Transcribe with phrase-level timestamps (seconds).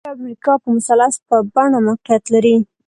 [0.03, 2.55] جنوبي امریکا په مثلث په بڼه موقعیت لري.